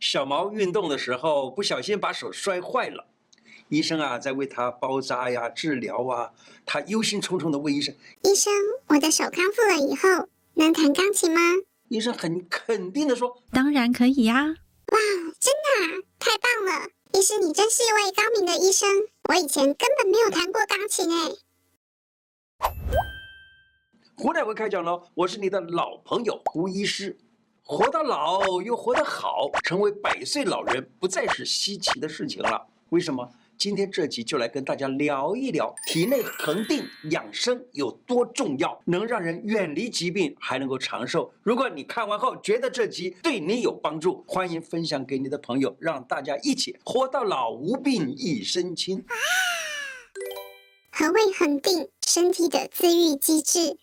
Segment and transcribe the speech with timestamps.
[0.00, 3.06] 小毛运动的时候不小心把手摔坏了，
[3.68, 6.32] 医生啊在为他包扎呀、治疗啊。
[6.64, 8.52] 他忧心忡忡地问医生：“医生，
[8.88, 11.40] 我的手康复了以后，能弹钢琴吗？”
[11.88, 14.44] 医生很肯定地说：“当然可以呀！”
[14.92, 14.98] 哇，
[15.40, 16.90] 真的啊，太棒了！
[17.14, 18.88] 医师，你真是一位高明的医生。
[19.30, 21.32] 我以前根本没有弹过钢琴哎。
[24.16, 25.08] 胡乃文开讲喽！
[25.14, 27.18] 我是你的老朋友胡医师。
[27.70, 32.66] 活到老又活得好，成为百岁老人不再是稀奇的事情了。
[32.88, 33.28] 为什么？
[33.58, 41.30] 今天这集就来跟大家聊一聊体内恒定养生有多重要，能让人远离疾病，还能够长寿。
[41.42, 49.04] 如果你看完后觉得这集对你有帮助，欢迎分享给你的朋友，让大家一起活到老，无病一身轻。
[50.90, 51.90] 何谓恒定？
[52.06, 53.76] 身体的自愈机制。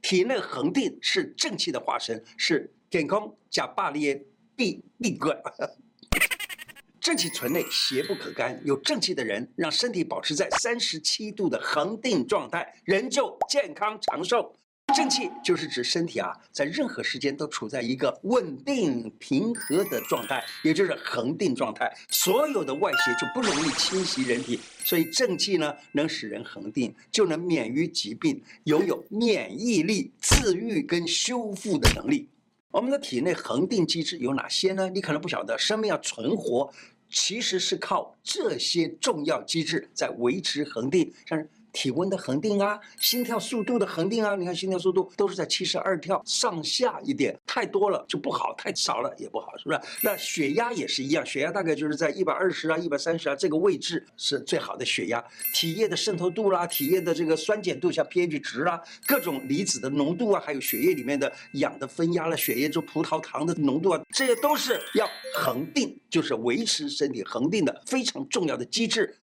[0.00, 5.36] 体内恒定是正气的化身，是健康加霸力必必冠。
[7.00, 8.60] 正气存内，邪不可干。
[8.64, 14.52] 有正气的人，让身体保持在三十七度的恒定状态，人就健康长寿。
[14.94, 21.92] 正气就是指身体啊，在任何时间都处在一个稳定平和的状态，也就是恒定状态。
[22.08, 32.28] 所有的外邪就不容易侵袭人体，所以正气呢，能使人恒定，就能免于疾病，拥有免疫力、自愈跟修复的能力。
[32.76, 34.90] 我们的体内恒定机制有哪些呢？
[34.90, 36.70] 你可能不晓得，生命要存活。
[37.08, 44.34] 其实是靠这些重要机制在维持恒定，像是体温的恒定啊，心跳速度的恒定啊。
[44.34, 49.80] 你看心跳速度都是在七十二跳上下一点，太多了就不好，太少了也不好，是不是？
[50.02, 55.22] 那血压也是一样，血压大概就是在一百二十啊、一百三十啊这个位置是最好的血压。
[55.52, 69.18] 体液的渗透度啦，体液的这个酸碱度，像 pH 值啊，各种离子的浓度啊，还有血液里面的氧的分压了，血液中葡萄糖的浓度啊，这些都是要恒定，就是维持身体恒定的非常重要的机制。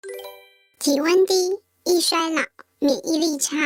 [0.79, 1.63] 体温低。
[1.85, 2.43] 易衰老，
[2.79, 3.57] 免疫力差。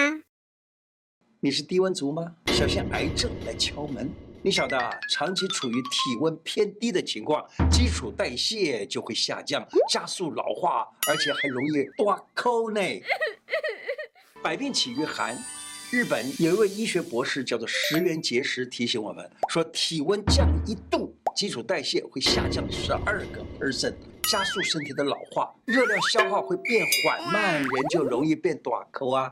[1.41, 2.37] 你是低温族吗？
[2.47, 4.11] 小心癌症来敲门。
[4.43, 12.81] 你晓得啊，长期处于体温偏低的情况，基础代谢就会下降，加速老化，而且还容易大口呢。
[14.43, 15.37] 百病起于寒。
[15.97, 23.95] 日本有一位医学博士叫做石原结石，提醒我们说，体温降一度，基础代谢会下降十二个 percent。
[24.31, 29.31] 加速身体的老化，热量消耗会变缓慢，人就容易变短口啊。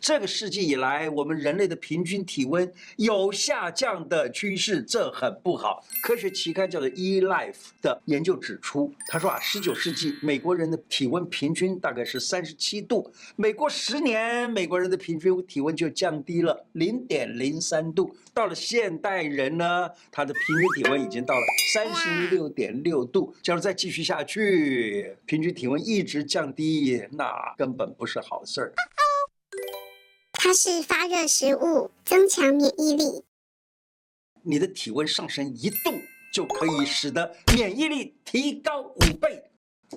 [0.00, 5.84] 这个世纪以来，我们人类的平均体温有下降的趋势，这很不好。
[6.02, 18.16] 科学期刊叫做《eLife》的研究指出，他说啊，十九世纪美国人的体温平均大概是三十七度，每过十年，美国人的平均体温就降低了零点零三度。
[18.32, 21.40] 到了现代人呢，他的平均体温已经到了
[21.74, 23.34] 三十六点六度。
[23.42, 28.72] 假如再继续下去，平均体温一直降低，那根本不是好事儿。
[30.40, 33.24] 它是发热食物，增强免疫力。
[34.42, 35.90] 你的体温上升一度，
[36.32, 39.42] 就可以使得免疫力提高五倍。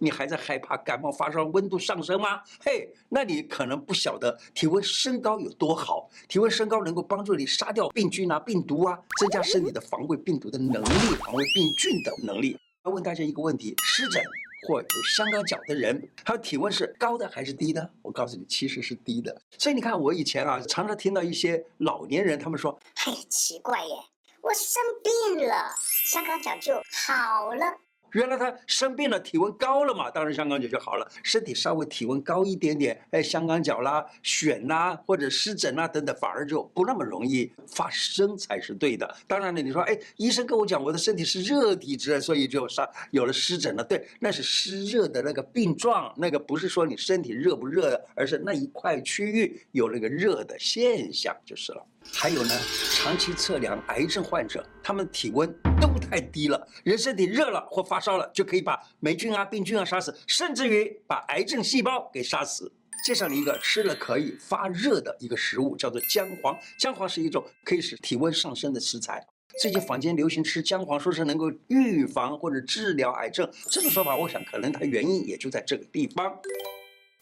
[0.02, 2.42] 你还在害怕感冒发烧温度上升吗？
[2.60, 6.10] 嘿，那你可能不晓得体温升高有多好。
[6.28, 12.58] 体温升高能够帮助你杀掉病菌啊、病毒啊，增加身体的防卫病毒的能力、防卫病菌的能力。
[12.84, 14.24] 要问大家一个问题：湿疹。
[14.68, 17.92] 或有香港脚的人，他的体温是高的还是低的？
[18.02, 19.42] 我告诉你，其实是低的。
[19.58, 23.96] 所以你看，我以前啊，常常听到一些老年人他们说：“嘿，奇怪耶，
[24.42, 26.76] 我生病了，香港脚就
[27.08, 27.78] 好了。”
[28.14, 31.08] 原来他生病了，体温高了嘛，当然香港脚就好了。
[31.24, 39.16] 身体稍微体温高一点点，哎，香港脚啦、癣啦或者湿疹啦等等，反而就不那么容易发生才是对的。
[39.28, 43.84] 当然了，你说，哎，医生跟我讲我的身体是热体质，所以就上有了湿疹了。
[43.84, 51.86] 对，那是湿热的那个病状，那个不是说你身体热不热，而是那一块区域有那个热的现象就是了。
[52.14, 52.50] 还有呢，
[52.96, 62.72] 长期测量癌症患者，他们体温都太低了，人身体热了或发烧了，就可以把霉菌啊、病菌啊杀死，甚至于把癌症细胞给杀死。
[63.04, 66.56] 介绍你一个吃了可以发热的一个食物，叫做姜黄。
[66.78, 69.26] 姜黄是一种可以使体温上升的食材。
[69.60, 73.50] 最近坊间流行吃姜黄，说是能够预防或者治疗癌症。
[73.70, 76.40] 这个说法，我想可能它原因也就在这个地方。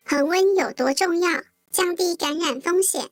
[0.03, 1.29] 恒温有多重要？
[1.71, 3.09] 降低感染风险。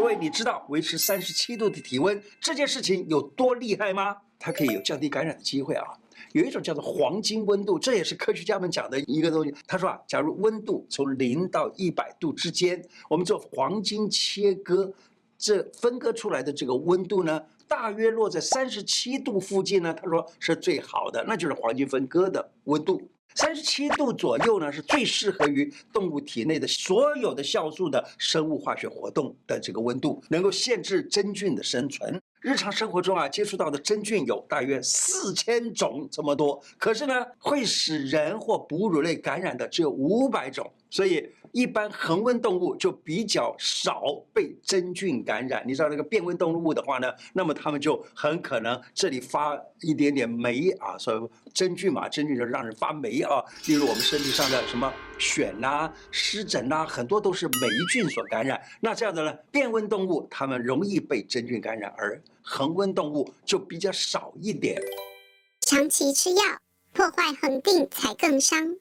[0.00, 4.16] 各位，你知道维持三十七度的体温这件事情有多厉害吗？
[4.38, 5.84] 它可以有降低感染的机会啊。
[6.32, 9.54] 有一种叫做黄金温度，这也是科学家们讲的一个东西。
[9.66, 14.90] 他说啊，假如温度从零到一百度之间，我们做黄金切割，
[15.36, 23.06] 这分割出来的这个温度呢，大约落在三十七度附近呢，他说是最好的，那就是黄金分割的温度。
[23.34, 32.20] 三十七度左右呢，是最适合于动物体内的所有的酵素的生物化学活动的这个温度，能够限制真菌的生存。
[32.40, 41.28] 日常生活中啊，接触到的真菌有大约四千种这么多，可是呢，会使人或哺乳类感染的只有五百种，所以。
[41.52, 44.02] 一般恒温动物就比较少
[44.32, 45.62] 被真菌感染。
[45.66, 53.42] 你知道那个变温动物的话呢，那么它们就很可能这里发一点点霉啊，所以真菌嘛，真菌就让人发霉啊。
[53.66, 58.60] 例如我们身体上的什么癣呐、湿疹呐，很多都是霉菌所感染。
[58.80, 64.80] 那这样的呢，变温动物它们容易被真菌感染，而恒温动物就比较少一点。
[65.60, 66.42] 长期吃药
[66.92, 68.76] 破坏恒定才更伤。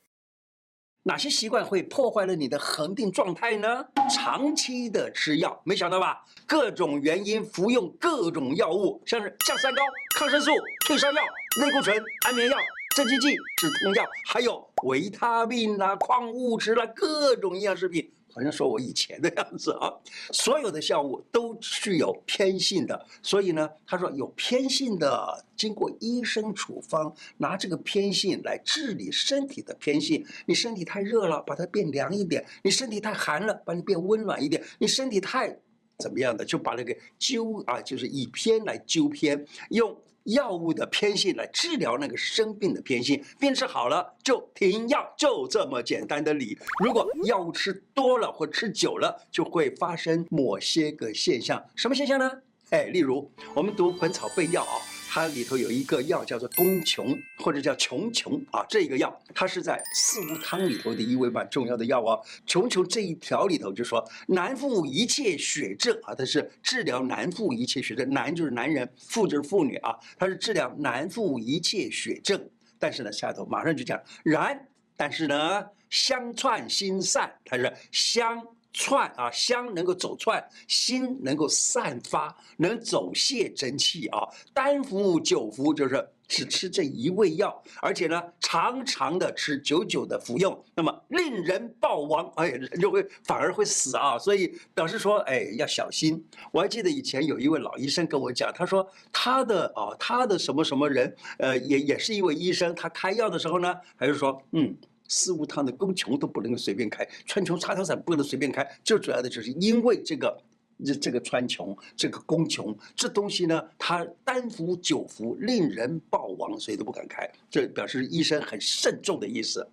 [1.09, 3.83] 哪些习惯会破坏了你的恒定状态呢？
[4.11, 6.23] 长期的吃药，没想到吧？
[6.45, 9.81] 各种原因服用各种药物，像是降三高、
[10.15, 10.51] 抗生素、
[10.85, 11.19] 退烧药、
[11.63, 12.55] 类固醇、安眠药、
[12.95, 18.07] 镇静剂、止痛药，还有维他命啦、矿物质啦，各种营养食品。
[18.31, 19.91] 好像说我以前的样子啊，
[20.31, 30.25] 所有的药物都具有偏性的，所以呢，他说有偏性的，经过医生处方，拿这个偏性来治理身体的偏性。
[30.45, 35.59] 你身体太热了，把它变凉一点；你身体太寒了，把你变温暖一点；你身体太
[35.97, 39.95] 怎么样的，就把那个纠啊，就是以偏来纠偏，用。
[40.29, 46.57] 药物的偏性来治疗那个生病的偏性，病治好了就停药，就这么简单的理。
[46.83, 51.63] 如果药物吃多了或吃久了，就会发生某些个现象。
[51.75, 52.31] 什么现象呢？
[52.71, 54.98] 哎，例如我们读《本草备药》啊。
[55.11, 62.23] 它里头有一个药叫做宫琼，或者叫琼琼啊，这个药它是在四物汤里头的一味蛮重要的药哦。
[62.45, 72.47] 琼琼这一条里头就说，男妇一切血症啊，它是治疗男妇一切血症，男就是男人，妇就是妇女啊，它是治疗男妇一切血症。
[72.77, 78.45] 但是呢，下头马上就讲，然但是呢，香窜心散，它是香。
[78.79, 84.25] 串啊，香能够走串，心能够散发，能走泄真气啊。
[84.53, 94.17] 单服久服就是只吃这一味药，而且呢，长长的吃，久久的服用，那么令人暴亡，哎，人就会反而会死啊。
[94.17, 96.25] 所以表示说，哎，要小心。
[96.53, 104.73] 我还记得以前有一位老医生跟我讲，他说他的啊，他的什么什么人，呃，也也是一位医生，他开药的时候呢，还是说，嗯。
[105.09, 110.41] 四物汤的宫琼都不能随便开，川芎茶调散不能随便开，最主要的就是因为这个，
[110.85, 119.67] 这这个川穹，这个宫琼，这东西呢，它单服九服令人暴亡，所以都不敢开，这表示医生很慎重的意思，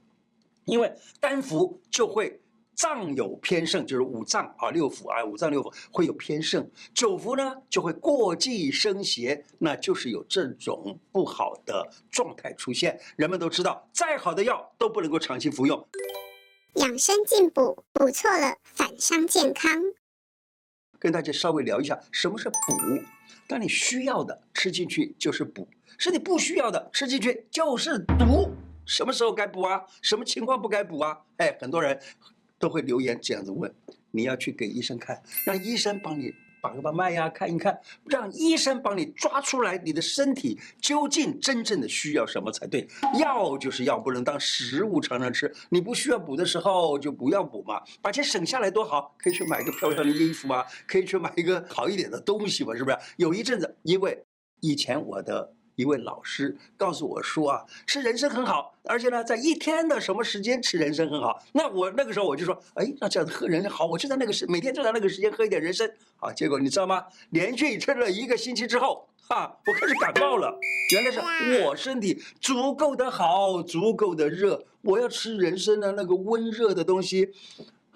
[0.64, 2.40] 因为单服就会。
[2.76, 6.70] 脏有偏盛，就是五脏啊，六腑啊，五脏六腑会有偏盛。
[6.94, 13.00] 久服呢，就会过继生邪，那就是有这种不好的状态出现。
[13.16, 15.88] 人们都知道，再好的药都不能够长期服用。
[16.74, 19.82] 养生进补，补错了反伤健康。
[20.98, 22.56] 跟大家稍微聊一下，什么是补？
[23.48, 28.50] 当你需要的吃进去就是补，是你不需要的吃进去就是毒。
[28.84, 29.82] 什么时候该补啊？
[30.02, 31.18] 什么情况不该补啊？
[31.38, 31.98] 哎，很多人。
[32.58, 33.72] 都会留言这样子问，
[34.10, 42.88] 你要去给医生看，让医生帮你把个把脉呀，看一看，让医生帮你抓出来你的身体究竟真正的需要什么才对。
[43.20, 45.52] 药就是药，不能当食物常常吃。
[45.68, 52.98] 你不需要补的时候就不要补嘛，把钱省下来多好，可以去买个漂亮的衣服啊，可以去买一个好一点的东西嘛，是不是？
[53.16, 54.24] 有一阵子，因为
[54.60, 55.52] 以前我的。
[55.76, 61.42] 一位老师告诉我说啊，吃人参很好，而且呢，在一天的什么时间吃人参很好。
[61.52, 65.88] 那我那个时候我就说，哎，那这样喝人参好，我就在那个时每天就在那个时间喝一点人参。
[66.16, 67.04] 好，结果你知道吗？
[67.30, 70.58] 连续吃了一个星期之后，哈，我开始感冒了。
[70.92, 71.20] 原来是
[71.64, 77.34] 我身体足够的好，足够的热，我要吃人参的那个温热的东西。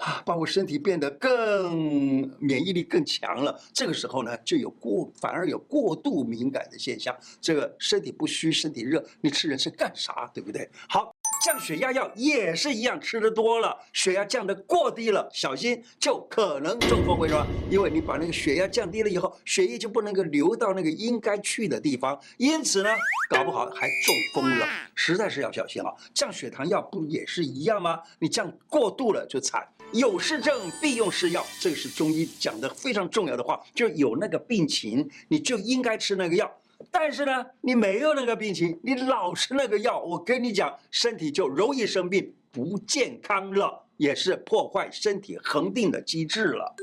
[0.00, 3.60] 啊，把我身体变得更免疫力更强了。
[3.72, 7.14] 这个时候呢，就有过反而有过度敏感的现象。
[7.40, 10.30] 这个身体不虚，身体热，你吃人参干啥？
[10.32, 10.68] 对不对？
[10.88, 11.14] 好，
[11.44, 17.18] 降血压药也是一样，吃的多了，血压降得过低了，小心就可能中风。
[17.18, 17.46] 为什么？
[17.70, 22.88] 因为你把那个血压降低了以后，血液就不能够流到那个应该去的地方，因此呢，
[23.28, 24.66] 搞不好还中风了。
[24.94, 25.92] 实在是要小心啊！
[26.14, 28.00] 降血糖药不也是一样吗？
[28.18, 29.66] 你降过度了就惨。
[29.92, 36.50] 有是症必用是药，这个是中医讲的非常重要的话，就有那个病情，你就应该吃那个药。
[36.90, 46.74] 但是呢，你没有那个病情，你老吃那个药，我跟你讲，身体就容易生病，不健康了，也是破坏身体恒定的机制了。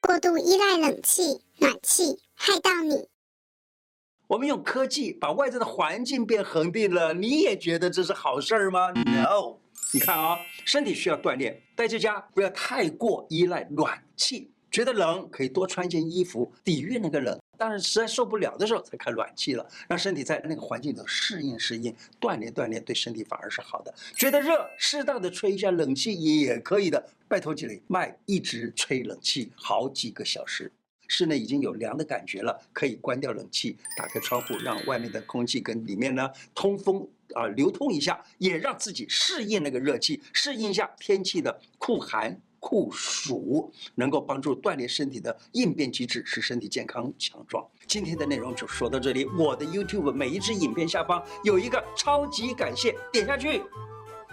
[0.00, 3.08] 过度依赖冷气、暖气，害到你。
[4.28, 9.58] 我们用科技把外在的环境变恒定了，你也觉得这是好事儿吗？No，
[9.92, 17.36] 你看啊，身体需要锻炼，待在家不要太过依赖暖气，觉得冷可以多穿一件衣服抵御那个冷。
[17.58, 23.92] 但是，实在受不了的时候才开暖气了，让身体在那个环境中适应适应，锻炼锻炼，对身体反而是好的。
[24.14, 27.04] 觉得热，适当的吹一下冷气也可以的。
[27.26, 30.70] 拜托几位，麦一直吹冷气好几个小时。
[31.08, 47.66] 室内已经有凉的感觉了，可以关掉冷气，打开窗户，让外面的空气跟里面呢通风啊、流通一下，也让自己适应那个热气，适应一下天气的酷寒酷暑，能够帮助锻炼身体的应变机制，使身体健康强壮。
[47.86, 53.62] 今天的内容就说到这里，我的 YouTube 每一支影片下方有一个超级感谢，点下去。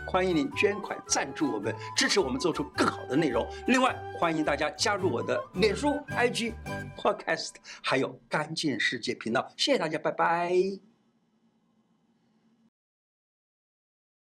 [0.09, 3.45] 欢迎您捐款赞助我们，支持我们做出更好的内容。
[3.67, 6.53] 另外，欢迎大家加入我的脸书、IG、
[6.97, 9.51] Podcast，还有干净世界频道。
[9.57, 10.96] 谢谢大家，拜拜。